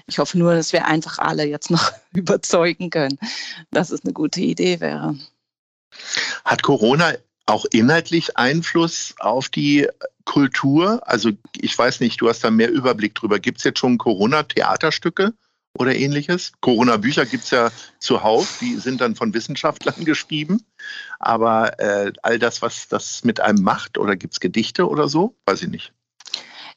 Ich 0.07 0.19
hoffe 0.19 0.37
nur, 0.37 0.55
dass 0.55 0.71
wir 0.71 0.87
einfach 0.87 1.19
alle 1.19 1.45
jetzt 1.45 1.69
noch 1.69 1.91
überzeugen 2.13 2.89
können, 2.89 3.19
dass 3.71 3.91
es 3.91 4.03
eine 4.03 4.13
gute 4.13 4.41
Idee 4.41 4.79
wäre. 4.79 5.15
Hat 6.45 6.63
Corona 6.63 7.13
auch 7.45 7.65
inhaltlich 7.71 8.37
Einfluss 8.37 9.15
auf 9.19 9.49
die 9.49 9.87
Kultur? 10.25 11.01
Also 11.05 11.31
ich 11.57 11.77
weiß 11.77 11.99
nicht, 11.99 12.21
du 12.21 12.29
hast 12.29 12.43
da 12.43 12.51
mehr 12.51 12.71
Überblick 12.71 13.15
drüber. 13.15 13.39
Gibt 13.39 13.59
es 13.59 13.63
jetzt 13.63 13.79
schon 13.79 13.97
Corona-Theaterstücke? 13.97 15.33
oder 15.77 15.95
ähnliches. 15.95 16.53
Corona-Bücher 16.61 17.25
gibt 17.25 17.45
es 17.45 17.51
ja 17.51 17.71
zuhauf, 17.99 18.59
die 18.61 18.75
sind 18.75 19.01
dann 19.01 19.15
von 19.15 19.33
Wissenschaftlern 19.33 20.05
geschrieben. 20.05 20.63
Aber 21.19 21.79
äh, 21.79 22.13
all 22.21 22.39
das, 22.39 22.61
was 22.61 22.87
das 22.87 23.23
mit 23.23 23.39
einem 23.39 23.63
macht, 23.63 23.97
oder 23.97 24.15
gibt 24.15 24.33
es 24.33 24.39
Gedichte 24.39 24.87
oder 24.87 25.07
so, 25.07 25.35
weiß 25.45 25.63
ich 25.63 25.69
nicht. 25.69 25.93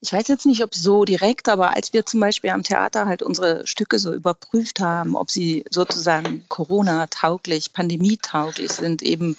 Ich 0.01 0.13
weiß 0.13 0.29
jetzt 0.29 0.47
nicht, 0.47 0.63
ob 0.63 0.75
so 0.75 1.05
direkt, 1.05 1.49
aber 1.49 1.75
als 1.75 1.93
wir 1.93 2.05
zum 2.05 2.21
Beispiel 2.21 2.51
am 2.51 2.63
Theater 2.63 3.07
halt 3.07 3.23
unsere 3.23 3.67
Stücke 3.67 3.99
so 3.99 4.13
überprüft 4.13 4.81
haben, 4.81 5.17
ob 5.17 5.31
sie 5.31 5.65
sozusagen 5.71 6.45
Corona-tauglich, 6.49 7.73
pandemietauglich 7.73 8.73
sind, 8.73 9.03
eben 9.03 9.37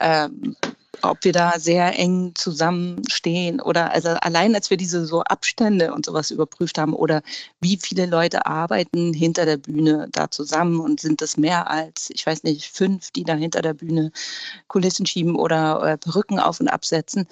ähm, 0.00 0.56
ob 1.02 1.24
wir 1.24 1.32
da 1.32 1.58
sehr 1.58 1.98
eng 1.98 2.32
zusammenstehen 2.34 3.60
oder 3.60 3.92
also 3.92 4.10
allein 4.10 4.54
als 4.54 4.70
wir 4.70 4.76
diese 4.76 5.06
so 5.06 5.22
Abstände 5.22 5.92
und 5.92 6.06
sowas 6.06 6.30
überprüft 6.30 6.78
haben 6.78 6.94
oder 6.94 7.22
wie 7.60 7.78
viele 7.80 8.06
Leute 8.06 8.46
arbeiten 8.46 9.12
hinter 9.12 9.44
der 9.44 9.56
Bühne 9.56 10.08
da 10.12 10.30
zusammen 10.30 10.80
und 10.80 11.00
sind 11.00 11.20
das 11.20 11.36
mehr 11.36 11.70
als, 11.70 12.10
ich 12.10 12.26
weiß 12.26 12.42
nicht, 12.44 12.66
fünf, 12.66 13.10
die 13.10 13.24
da 13.24 13.34
hinter 13.34 13.62
der 13.62 13.74
Bühne 13.74 14.12
Kulissen 14.68 15.06
schieben 15.06 15.36
oder 15.36 15.82
äh, 15.82 15.98
Perücken 15.98 16.38
auf 16.38 16.60
und 16.60 16.68
absetzen. 16.68 17.26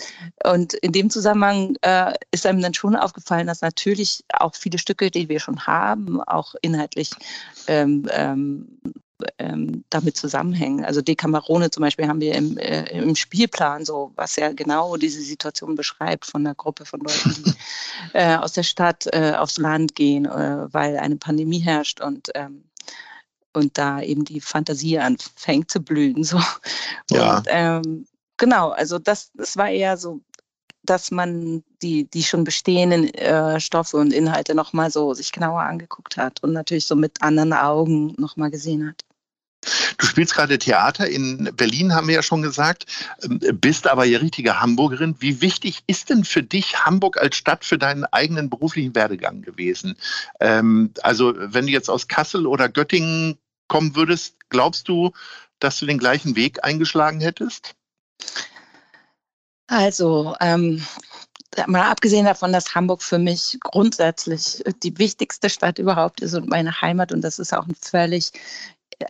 Und 0.45 0.75
in 0.75 0.93
dem 0.93 1.11
Zusammenhang 1.11 1.77
äh, 1.83 2.13
ist 2.31 2.47
einem 2.47 2.63
dann 2.63 2.75
schon 2.75 2.97
aufgefallen, 2.97 3.47
dass 3.47 3.61
natürlich 3.61 4.25
auch 4.33 4.55
viele 4.55 4.79
Stücke, 4.79 5.11
die 5.11 5.29
wir 5.29 5.41
schon 5.41 5.67
haben, 5.67 6.21
auch 6.23 6.55
inhaltlich 6.63 7.11
ähm, 7.67 8.09
ähm, 8.11 8.79
ähm, 9.39 9.85
damit 9.91 10.17
zusammenhängen. 10.17 10.85
Also 10.85 11.01
Decamerone 11.01 11.71
zum 11.71 11.83
Beispiel 11.83 12.09
haben 12.09 12.21
wir 12.21 12.35
im, 12.35 12.59
äh, 12.59 12.85
im 12.91 13.15
Spielplan 13.15 13.85
so, 13.85 14.13
was 14.17 14.37
ja 14.37 14.53
genau 14.53 14.97
diese 14.97 15.21
Situation 15.23 15.75
beschreibt 15.75 16.27
von 16.27 16.47
einer 16.47 16.55
Gruppe 16.55 16.85
von 16.85 17.01
Leuten, 17.01 17.45
die 17.45 17.53
äh, 18.15 18.37
aus 18.37 18.53
der 18.53 18.63
Stadt 18.63 19.07
äh, 19.13 19.35
aufs 19.37 19.59
Land 19.59 19.95
gehen, 19.95 20.27
äh, 20.27 20.73
weil 20.73 20.99
eine 20.99 21.17
Pandemie 21.17 21.61
herrscht 21.61 22.01
und 22.01 22.29
ähm, 22.35 22.65
und 23.53 23.79
da 23.79 24.03
eben 24.03 24.27
die 24.27 24.43
Fantasie 24.43 24.99
anfängt 24.99 25.71
zu 25.71 25.81
blühen. 25.81 26.25
So. 26.25 26.39
Ja. 27.11 27.39
Und, 27.39 27.47
ähm, 27.49 28.07
genau, 28.37 28.69
also 28.69 28.99
das, 28.99 29.31
das 29.33 29.57
war 29.57 29.71
eher 29.71 29.97
so 29.97 30.21
dass 30.87 31.11
man 31.11 31.63
die, 31.83 32.09
die 32.09 32.23
schon 32.23 32.45
bestehenden 32.45 33.13
äh, 33.15 33.61
Stoffe 33.61 33.97
und 33.97 34.13
Inhalte 34.13 34.55
nochmal 34.55 34.91
so 34.91 35.13
sich 35.15 35.33
genauer 35.33 35.63
angeguckt 35.63 36.17
hat 36.17 36.43
und 36.43 36.53
natürlich 36.53 36.87
so 36.87 36.97
mit 36.97 37.23
anderen 37.23 37.53
Augen 37.53 38.15
nochmal 38.19 38.51
gesehen 38.51 38.89
hat. 38.89 39.05
Du 39.99 40.07
spielst 40.07 40.35
gerade 40.35 40.59
Theater 40.59 41.09
in 41.09 41.51
Berlin, 41.57 41.95
haben 41.95 42.09
wir 42.09 42.17
ja 42.17 42.23
schon 42.23 42.43
gesagt, 42.43 42.87
ähm, 43.23 43.41
bist 43.55 43.87
aber 43.87 44.05
ja 44.05 44.19
richtige 44.19 44.61
Hamburgerin. 44.61 45.17
Wie 45.19 45.41
wichtig 45.41 45.83
ist 45.87 46.11
denn 46.11 46.25
für 46.25 46.43
dich 46.43 46.85
Hamburg 46.85 47.17
als 47.19 47.37
Stadt 47.37 47.65
für 47.65 47.79
deinen 47.79 48.05
eigenen 48.05 48.51
beruflichen 48.51 48.95
Werdegang 48.95 49.43
gewesen? 49.43 49.97
Ähm, 50.41 50.93
also 51.03 51.35
wenn 51.37 51.67
du 51.67 51.73
jetzt 51.73 51.91
aus 51.91 52.09
Kassel 52.09 52.47
oder 52.47 52.69
Göttingen 52.69 53.39
kommen 53.69 53.97
würdest, 53.97 54.37
glaubst 54.49 54.89
du, 54.89 55.13
dass 55.59 55.79
du 55.79 55.87
den 55.87 55.99
gleichen 55.99 56.37
Weg 56.37 56.65
eingeschlagen 56.65 57.21
hättest? 57.21 57.75
Also, 59.69 60.37
ähm, 60.41 60.85
mal 61.67 61.91
abgesehen 61.91 62.27
davon, 62.27 62.53
dass 62.53 62.75
Hamburg 62.75 63.03
für 63.03 63.19
mich 63.19 63.59
grundsätzlich 63.61 64.63
die 64.83 64.97
wichtigste 64.99 65.51
Stadt 65.51 65.79
überhaupt 65.79 66.21
ist 66.21 66.35
und 66.35 66.49
meine 66.49 66.81
Heimat 66.81 67.13
und 67.13 67.23
das 67.23 67.39
ist 67.39 67.53
auch 67.53 67.67
ein 67.67 67.75
völlig, 67.81 68.33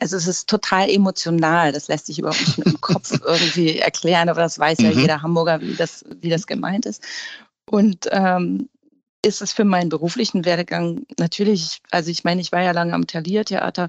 also 0.00 0.16
es 0.16 0.26
ist 0.26 0.48
total 0.48 0.90
emotional, 0.90 1.72
das 1.72 1.88
lässt 1.88 2.06
sich 2.06 2.18
überhaupt 2.18 2.40
nicht 2.40 2.58
mit 2.58 2.66
dem 2.66 2.80
Kopf 2.80 3.20
irgendwie 3.24 3.78
erklären, 3.78 4.28
aber 4.28 4.40
das 4.40 4.58
weiß 4.58 4.78
ja 4.80 4.90
mhm. 4.90 5.00
jeder 5.00 5.22
Hamburger, 5.22 5.60
wie 5.60 5.74
das, 5.74 6.04
wie 6.20 6.30
das 6.30 6.46
gemeint 6.46 6.86
ist. 6.86 7.02
Und 7.68 8.08
ähm, 8.10 8.68
ist 9.22 9.42
es 9.42 9.52
für 9.52 9.64
meinen 9.64 9.88
beruflichen 9.88 10.44
Werdegang 10.44 11.04
natürlich, 11.18 11.80
also 11.90 12.10
ich 12.10 12.24
meine, 12.24 12.40
ich 12.40 12.52
war 12.52 12.62
ja 12.62 12.72
lange 12.72 12.94
am 12.94 13.06
Thalia-Theater, 13.06 13.88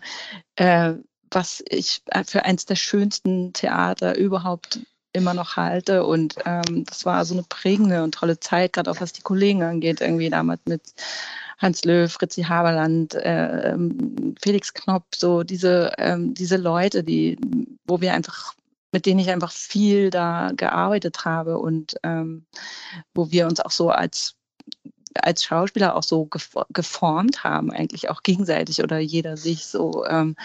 äh, 0.56 0.94
was 1.30 1.64
ich 1.70 2.02
für 2.26 2.46
eins 2.46 2.66
der 2.66 2.76
schönsten 2.76 3.54
Theater 3.54 4.18
überhaupt 4.18 4.80
immer 5.14 5.34
noch 5.34 5.56
halte. 5.58 6.06
Und 6.06 6.36
ähm, 6.46 6.86
das 6.86 7.06
war 7.06 7.26
so 7.26 7.34
eine 7.34 7.44
prägende 7.44 8.04
und 8.04 8.14
tolle 8.14 8.40
Zeit, 8.40 8.74
gerade 8.74 8.90
auch 8.90 9.02
was 9.02 9.14
die 9.14 9.22
Kollegen 9.22 9.64
angeht, 9.64 10.02
irgendwie 10.02 10.30
damals 10.30 10.62
mit 10.66 10.82
Hans 11.58 11.84
Löw, 11.86 12.12
Fritzi 12.12 12.44
Haberland, 12.44 13.16
äh, 13.16 13.72
ähm, 13.72 14.36
Felix 14.42 14.74
Knopp, 14.74 15.06
so 15.16 15.44
diese, 15.44 15.94
ähm, 15.98 16.34
diese 16.34 16.58
Leute, 16.58 17.04
die, 17.04 17.38
wo 17.86 18.02
wir 18.02 18.14
einfach 18.14 18.54
mit 18.94 19.06
denen 19.06 19.20
ich 19.20 19.30
einfach 19.30 19.52
viel 19.52 20.10
da 20.10 20.52
gearbeitet 20.56 21.26
habe 21.26 21.60
und 21.60 21.98
ähm, 22.04 22.46
wo 23.14 23.32
wir 23.32 23.46
uns 23.46 23.60
auch 23.60 23.72
so 23.72 23.90
als 23.90 24.37
als 25.24 25.44
Schauspieler 25.44 25.96
auch 25.96 26.04
so 26.04 26.30
geformt 26.70 27.44
haben, 27.44 27.72
eigentlich 27.72 28.10
auch 28.10 28.24
gegenseitig 28.24 28.84
oder 28.84 29.00
jeder 29.00 29.38
sich 29.38 29.66
so. 29.66 30.06
Ähm, 30.06 30.36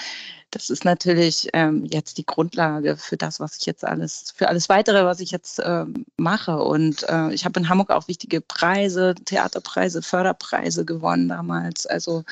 das 0.50 0.69
ist 0.69 0.85
natürlich 0.85 1.49
ähm, 1.55 1.87
jetzt 1.87 2.19
die 2.19 2.26
Grundlage 2.26 2.97
für 2.99 3.17
das, 3.17 3.41
was 3.41 3.57
ich 3.57 3.64
jetzt 3.64 3.85
alles, 3.85 4.33
für 4.37 4.49
alles 4.49 4.69
weitere, 4.69 5.05
was 5.05 5.21
ich 5.21 5.31
jetzt 5.31 5.61
ähm, 5.64 6.05
mache. 6.19 6.59
Und 6.59 7.09
äh, 7.09 7.33
ich 7.33 7.45
habe 7.47 7.59
in 7.59 7.69
Hamburg 7.69 7.91
auch 7.91 8.07
wichtige 8.07 8.43
Preise, 8.43 9.14
Theaterpreise, 9.25 10.02
Förderpreise 10.02 10.85
gewonnen 10.85 11.29
damals. 11.29 11.87
Also 11.87 12.25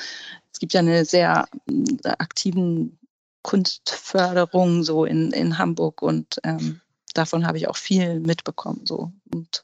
es 0.51 0.59
gibt 0.59 0.73
ja 0.73 0.81
eine 0.81 1.03
sehr 1.03 1.47
äh, 1.67 2.09
aktiven 2.19 2.99
Kunstförderung 3.41 4.83
so 4.83 5.03
in, 5.05 5.31
in 5.31 5.57
Hamburg 5.57 6.03
und 6.03 6.39
ähm, 6.43 6.79
davon 7.15 7.47
habe 7.47 7.57
ich 7.57 7.67
auch 7.67 7.75
viel 7.75 8.19
mitbekommen. 8.19 8.85
So. 8.85 9.11
Und 9.33 9.63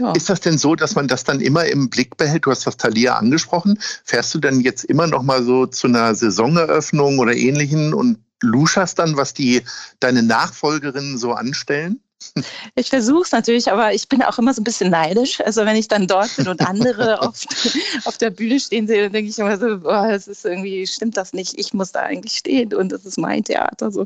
ja. 0.00 0.12
Ist 0.12 0.28
das 0.28 0.40
denn 0.40 0.58
so, 0.58 0.74
dass 0.74 0.94
man 0.94 1.08
das 1.08 1.24
dann 1.24 1.40
immer 1.40 1.64
im 1.66 1.90
Blick 1.90 2.16
behält? 2.16 2.46
Du 2.46 2.50
hast 2.50 2.66
das 2.66 2.76
Thalia 2.76 3.16
angesprochen. 3.16 3.78
Fährst 4.04 4.34
du 4.34 4.38
denn 4.38 4.60
jetzt 4.60 4.84
immer 4.84 5.06
noch 5.06 5.22
mal 5.22 5.42
so 5.42 5.66
zu 5.66 5.86
einer 5.86 6.14
Saisoneröffnung 6.14 7.18
oder 7.18 7.34
ähnlichen 7.34 7.94
und 7.94 8.18
luscherst 8.42 8.98
dann, 8.98 9.16
was 9.16 9.34
die 9.34 9.62
deine 10.00 10.22
Nachfolgerinnen 10.22 11.18
so 11.18 11.32
anstellen? 11.32 12.00
Ich 12.74 12.88
versuche 12.88 13.22
es 13.22 13.32
natürlich, 13.32 13.70
aber 13.70 13.94
ich 13.94 14.08
bin 14.08 14.22
auch 14.22 14.38
immer 14.38 14.52
so 14.52 14.60
ein 14.60 14.64
bisschen 14.64 14.90
neidisch. 14.90 15.40
Also 15.40 15.64
wenn 15.64 15.76
ich 15.76 15.86
dann 15.86 16.08
dort 16.08 16.34
bin 16.36 16.48
und 16.48 16.60
andere 16.66 17.22
auf, 17.22 17.44
auf 18.04 18.18
der 18.18 18.30
Bühne 18.30 18.58
stehen 18.58 18.88
sehe, 18.88 19.04
dann 19.04 19.12
denke 19.12 19.30
ich 19.30 19.38
immer 19.38 19.56
so, 19.56 19.78
boah, 19.78 20.08
es 20.10 20.26
ist 20.26 20.44
irgendwie, 20.44 20.86
stimmt 20.86 21.16
das 21.16 21.32
nicht, 21.32 21.58
ich 21.58 21.72
muss 21.74 21.92
da 21.92 22.00
eigentlich 22.00 22.36
stehen 22.36 22.74
und 22.74 22.90
das 22.90 23.04
ist 23.04 23.18
mein 23.18 23.44
Theater. 23.44 23.92
So. 23.92 24.04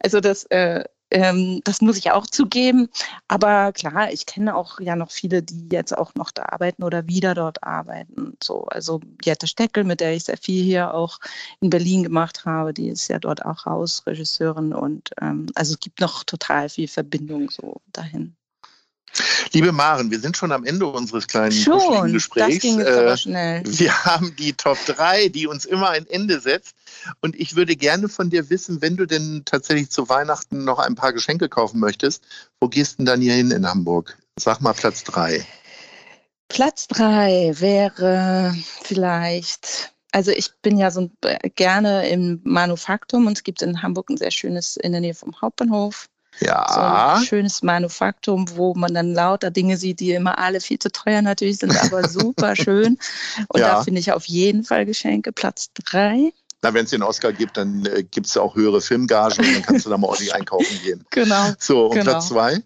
Also 0.00 0.20
das 0.20 0.44
äh, 0.44 0.84
ähm, 1.12 1.60
das 1.64 1.80
muss 1.80 1.98
ich 1.98 2.10
auch 2.10 2.26
zugeben. 2.26 2.88
Aber 3.28 3.72
klar, 3.72 4.12
ich 4.12 4.26
kenne 4.26 4.56
auch 4.56 4.80
ja 4.80 4.96
noch 4.96 5.10
viele, 5.10 5.42
die 5.42 5.68
jetzt 5.70 5.96
auch 5.96 6.14
noch 6.14 6.30
da 6.30 6.44
arbeiten 6.46 6.82
oder 6.82 7.06
wieder 7.06 7.34
dort 7.34 7.62
arbeiten. 7.62 8.36
So, 8.42 8.64
also 8.64 9.00
Jette 9.24 9.46
Steckel, 9.46 9.84
mit 9.84 10.00
der 10.00 10.14
ich 10.14 10.24
sehr 10.24 10.38
viel 10.38 10.62
hier 10.64 10.94
auch 10.94 11.18
in 11.60 11.70
Berlin 11.70 12.02
gemacht 12.02 12.44
habe, 12.44 12.72
die 12.74 12.88
ist 12.88 13.08
ja 13.08 13.18
dort 13.18 13.44
auch 13.44 13.64
Hausregisseurin 13.66 14.72
und 14.72 15.10
ähm, 15.20 15.46
also 15.54 15.74
es 15.74 15.80
gibt 15.80 16.00
noch 16.00 16.24
total 16.24 16.68
viel 16.68 16.88
Verbindung 16.88 17.50
so 17.50 17.80
dahin. 17.92 18.36
Liebe 19.52 19.72
Maren, 19.72 20.10
wir 20.10 20.20
sind 20.20 20.36
schon 20.36 20.52
am 20.52 20.64
Ende 20.64 20.86
unseres 20.86 21.26
kleinen 21.26 21.52
schon, 21.52 22.12
Gesprächs. 22.12 22.54
Das 22.54 22.62
ging 22.62 22.78
jetzt 22.78 22.88
aber 22.88 23.12
äh, 23.12 23.16
schnell. 23.16 23.62
Wir 23.66 24.04
haben 24.04 24.34
die 24.36 24.52
Top 24.54 24.78
3, 24.86 25.28
die 25.28 25.46
uns 25.46 25.64
immer 25.64 25.90
ein 25.90 26.06
Ende 26.08 26.40
setzt. 26.40 26.74
Und 27.20 27.38
ich 27.38 27.56
würde 27.56 27.76
gerne 27.76 28.08
von 28.08 28.30
dir 28.30 28.48
wissen, 28.48 28.80
wenn 28.80 28.96
du 28.96 29.06
denn 29.06 29.42
tatsächlich 29.44 29.90
zu 29.90 30.08
Weihnachten 30.08 30.64
noch 30.64 30.78
ein 30.78 30.94
paar 30.94 31.12
Geschenke 31.12 31.48
kaufen 31.48 31.80
möchtest, 31.80 32.24
wo 32.60 32.68
gehst 32.68 32.94
du 32.94 32.96
denn 32.98 33.06
dann 33.06 33.20
hier 33.20 33.34
hin 33.34 33.50
in 33.50 33.66
Hamburg? 33.66 34.16
Sag 34.38 34.60
mal 34.60 34.72
Platz 34.72 35.04
3. 35.04 35.44
Platz 36.48 36.86
3 36.88 37.54
wäre 37.58 38.54
vielleicht 38.82 39.92
also 40.14 40.30
ich 40.30 40.50
bin 40.60 40.76
ja 40.76 40.90
so 40.90 41.10
gerne 41.56 42.06
im 42.10 42.42
Manufaktum 42.44 43.26
und 43.26 43.38
es 43.38 43.44
gibt 43.44 43.62
in 43.62 43.80
Hamburg 43.82 44.10
ein 44.10 44.18
sehr 44.18 44.30
schönes 44.30 44.76
in 44.76 44.92
der 44.92 45.00
Nähe 45.00 45.14
vom 45.14 45.34
Hauptbahnhof. 45.40 46.06
Ja. 46.40 46.66
So 46.72 46.80
ein 46.80 47.26
schönes 47.26 47.62
Manufaktum, 47.62 48.46
wo 48.56 48.74
man 48.74 48.94
dann 48.94 49.12
lauter 49.12 49.50
Dinge 49.50 49.76
sieht, 49.76 50.00
die 50.00 50.12
immer 50.12 50.38
alle 50.38 50.60
viel 50.60 50.78
zu 50.78 50.90
teuer 50.90 51.22
natürlich 51.22 51.58
sind, 51.58 51.76
aber 51.76 52.08
super 52.08 52.56
schön. 52.56 52.98
Und 53.48 53.60
ja. 53.60 53.68
da 53.68 53.82
finde 53.82 54.00
ich 54.00 54.12
auf 54.12 54.24
jeden 54.26 54.64
Fall 54.64 54.86
Geschenke. 54.86 55.32
Platz 55.32 55.70
drei. 55.74 56.32
Na, 56.64 56.72
wenn 56.72 56.84
es 56.84 56.90
den 56.90 57.02
Oscar 57.02 57.32
gibt, 57.32 57.56
dann 57.56 57.84
äh, 57.86 58.04
gibt 58.04 58.28
es 58.28 58.36
auch 58.36 58.54
höhere 58.54 58.80
Filmgagen 58.80 59.44
und 59.44 59.54
dann 59.54 59.62
kannst 59.62 59.84
du 59.84 59.90
da 59.90 59.98
mal 59.98 60.06
ordentlich 60.06 60.32
einkaufen 60.32 60.80
gehen. 60.82 61.04
Genau. 61.10 61.50
So, 61.58 61.86
und 61.86 61.94
genau. 61.94 62.12
Platz 62.12 62.28
zwei? 62.28 62.58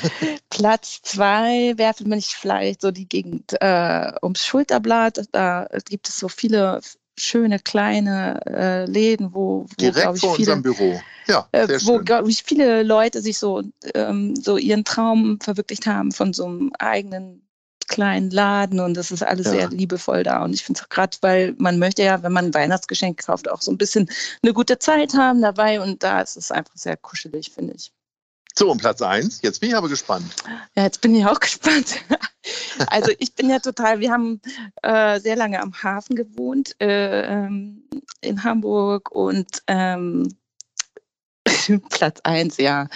Platz 0.50 1.00
zwei 1.02 1.74
für 1.96 2.04
mich 2.04 2.36
vielleicht 2.36 2.80
so 2.80 2.90
die 2.90 3.08
Gegend 3.08 3.54
äh, 3.60 4.12
ums 4.22 4.44
Schulterblatt. 4.44 5.22
Da 5.30 5.68
gibt 5.88 6.08
es 6.08 6.18
so 6.18 6.28
viele 6.28 6.80
schöne 7.16 7.58
kleine 7.58 8.40
äh, 8.46 8.84
Läden, 8.86 9.34
wo, 9.34 9.66
wo 9.78 9.90
glaube 9.90 10.16
ich 10.16 10.20
vor 10.20 10.36
viele, 10.36 10.52
unserem 10.54 10.62
Büro. 10.62 11.00
Ja, 11.26 11.48
äh, 11.52 11.68
wo 11.84 11.98
glaube 11.98 12.30
ich 12.30 12.42
viele 12.42 12.82
Leute 12.82 13.22
sich 13.22 13.38
so 13.38 13.62
ähm, 13.94 14.34
so 14.36 14.56
ihren 14.56 14.84
Traum 14.84 15.38
verwirklicht 15.40 15.86
haben 15.86 16.12
von 16.12 16.32
so 16.32 16.46
einem 16.46 16.72
eigenen 16.78 17.40
kleinen 17.86 18.30
Laden 18.30 18.80
und 18.80 18.94
das 18.94 19.10
ist 19.10 19.22
alles 19.22 19.46
ja. 19.46 19.52
sehr 19.52 19.68
liebevoll 19.68 20.22
da 20.22 20.42
und 20.42 20.54
ich 20.54 20.64
finde 20.64 20.78
es 20.78 20.84
auch 20.84 20.88
gerade, 20.88 21.16
weil 21.20 21.54
man 21.58 21.78
möchte 21.78 22.02
ja, 22.02 22.22
wenn 22.22 22.32
man 22.32 22.46
ein 22.46 22.54
Weihnachtsgeschenk 22.54 23.24
kauft, 23.24 23.48
auch 23.48 23.62
so 23.62 23.70
ein 23.70 23.78
bisschen 23.78 24.08
eine 24.42 24.52
gute 24.52 24.78
Zeit 24.78 25.14
haben 25.14 25.42
dabei 25.42 25.80
und 25.80 26.02
da 26.02 26.20
ist 26.20 26.36
es 26.36 26.50
einfach 26.50 26.76
sehr 26.76 26.96
kuschelig, 26.96 27.50
finde 27.54 27.74
ich. 27.74 27.92
So, 28.56 28.70
um 28.70 28.78
Platz 28.78 29.02
1. 29.02 29.42
Jetzt 29.42 29.60
bin 29.60 29.70
ich 29.70 29.76
aber 29.76 29.88
gespannt. 29.88 30.32
Ja, 30.76 30.84
jetzt 30.84 31.00
bin 31.00 31.14
ich 31.14 31.26
auch 31.26 31.40
gespannt. 31.40 31.96
Also 32.88 33.12
ich 33.18 33.34
bin 33.34 33.48
ja 33.48 33.58
total, 33.58 34.00
wir 34.00 34.10
haben 34.10 34.40
äh, 34.82 35.18
sehr 35.20 35.36
lange 35.36 35.60
am 35.60 35.72
Hafen 35.82 36.16
gewohnt 36.16 36.76
äh, 36.80 37.22
ähm, 37.22 37.84
in 38.20 38.42
Hamburg 38.44 39.10
und 39.12 39.62
ähm, 39.66 40.28
Platz 41.90 42.20
1, 42.22 42.58
ja. 42.58 42.88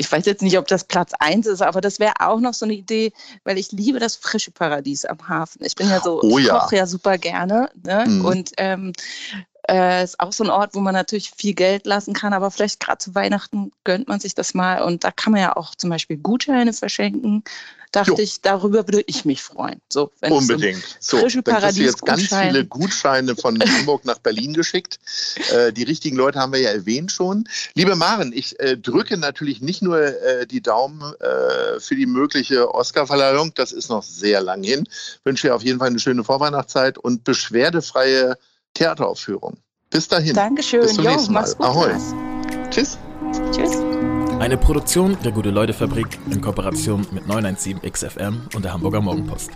Ich 0.00 0.10
weiß 0.10 0.26
jetzt 0.26 0.42
nicht, 0.42 0.56
ob 0.56 0.68
das 0.68 0.84
Platz 0.84 1.12
1 1.18 1.46
ist, 1.46 1.60
aber 1.60 1.80
das 1.80 1.98
wäre 1.98 2.14
auch 2.20 2.38
noch 2.38 2.54
so 2.54 2.64
eine 2.64 2.74
Idee, 2.74 3.12
weil 3.42 3.58
ich 3.58 3.72
liebe 3.72 3.98
das 3.98 4.14
frische 4.14 4.52
Paradies 4.52 5.04
am 5.04 5.28
Hafen. 5.28 5.64
Ich 5.64 5.74
bin 5.74 5.90
ja 5.90 6.00
so, 6.00 6.22
oh, 6.22 6.38
ja. 6.38 6.56
koche 6.56 6.76
ja 6.76 6.86
super 6.86 7.18
gerne. 7.18 7.68
Ne? 7.84 8.04
Mhm. 8.06 8.24
Und 8.24 8.52
ähm, 8.58 8.92
Äh, 9.70 10.02
ist 10.02 10.18
auch 10.18 10.32
so 10.32 10.44
ein 10.44 10.50
Ort, 10.50 10.74
wo 10.74 10.80
man 10.80 10.94
natürlich 10.94 11.32
viel 11.36 11.54
Geld 11.54 11.86
lassen 11.86 12.14
kann, 12.14 12.32
aber 12.32 12.50
vielleicht 12.50 12.80
gerade 12.80 12.98
zu 12.98 13.14
Weihnachten 13.14 13.70
gönnt 13.84 14.08
man 14.08 14.18
sich 14.18 14.34
das 14.34 14.54
mal. 14.54 14.82
Und 14.82 15.04
da 15.04 15.10
kann 15.10 15.32
man 15.32 15.42
ja 15.42 15.56
auch 15.56 15.74
zum 15.74 15.90
Beispiel 15.90 16.16
Gutscheine 16.16 16.72
verschenken. 16.72 17.44
Dachte 17.92 18.12
jo. 18.12 18.18
ich, 18.18 18.40
darüber 18.42 18.86
würde 18.86 19.02
ich 19.06 19.24
mich 19.24 19.42
freuen. 19.42 19.80
So, 19.90 20.10
wenn 20.20 20.32
Unbedingt. 20.32 20.82
So, 21.00 21.18
frische 21.18 21.42
dann 21.42 21.60
kriegst 21.60 21.78
du 21.78 21.82
jetzt 21.82 22.04
ganz 22.04 22.28
viele 22.28 22.66
Gutscheine 22.66 23.34
von 23.34 23.58
Hamburg 23.78 24.04
nach 24.04 24.18
Berlin 24.18 24.52
geschickt. 24.54 24.98
Äh, 25.52 25.72
die 25.72 25.84
richtigen 25.84 26.16
Leute 26.16 26.38
haben 26.38 26.52
wir 26.52 26.60
ja 26.60 26.70
erwähnt 26.70 27.12
schon. 27.12 27.48
Liebe 27.74 27.94
Maren, 27.94 28.32
ich 28.34 28.58
äh, 28.60 28.76
drücke 28.76 29.16
natürlich 29.16 29.60
nicht 29.60 29.82
nur 29.82 30.00
äh, 30.00 30.46
die 30.46 30.62
Daumen 30.62 31.00
äh, 31.20 31.80
für 31.80 31.96
die 31.96 32.06
mögliche 32.06 32.74
Oscarverleihung, 32.74 33.52
das 33.54 33.72
ist 33.72 33.88
noch 33.88 34.02
sehr 34.02 34.42
lang 34.42 34.62
hin. 34.62 34.86
Wünsche 35.24 35.48
dir 35.48 35.54
auf 35.54 35.62
jeden 35.62 35.78
Fall 35.78 35.88
eine 35.88 35.98
schöne 35.98 36.24
Vorweihnachtszeit 36.24 36.98
und 36.98 37.24
beschwerdefreie 37.24 38.36
Theateraufführung. 38.78 39.58
Bis 39.90 40.06
dahin. 40.06 40.34
Dankeschön. 40.34 40.82
Bis 40.82 40.94
zum 40.94 41.04
jo, 41.04 41.10
nächsten 41.10 41.32
Mal. 41.32 41.44
Gut, 41.44 41.66
Ahoi. 41.66 41.90
Tschüss. 42.70 42.96
Tschüss. 43.50 43.76
Eine 44.38 44.56
Produktion 44.56 45.16
der 45.24 45.32
Gute-Leute-Fabrik 45.32 46.06
in 46.30 46.40
Kooperation 46.40 47.04
mit 47.10 47.24
917XFM 47.24 48.54
und 48.54 48.64
der 48.64 48.72
Hamburger 48.72 49.00
Morgenpost. 49.00 49.50